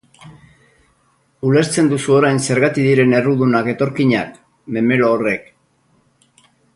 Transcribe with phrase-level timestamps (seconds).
[1.49, 4.43] Ulertzen duzu orain zergatik diren errudunak etorkinak,
[4.79, 5.47] memelo horrek?